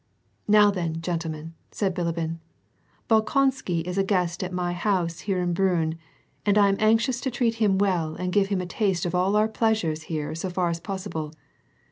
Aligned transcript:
"Now 0.47 0.71
then, 0.71 0.99
gentlemen," 0.99 1.53
said 1.69 1.93
Bilibin, 1.93 2.39
*• 3.07 3.07
Bolkonsky 3.07 3.85
is 3.85 3.99
a 3.99 4.03
guest 4.03 4.43
at 4.43 4.51
my 4.51 4.73
house 4.73 5.19
here 5.29 5.37
in 5.39 5.53
Briinn, 5.53 5.95
and 6.43 6.57
I 6.57 6.69
am 6.69 6.77
anxious 6.79 7.21
to 7.21 7.29
treat 7.29 7.53
him 7.61 7.77
well 7.77 8.15
and 8.15 8.33
give 8.33 8.47
liim 8.47 8.63
a 8.63 8.65
taste 8.65 9.05
of 9.05 9.13
all 9.13 9.29
of 9.29 9.35
our 9.35 9.47
pleasures 9.47 10.01
here 10.09 10.33
so 10.33 10.49
far 10.49 10.69
as 10.71 10.79
pos 10.79 11.07
sible. 11.07 11.33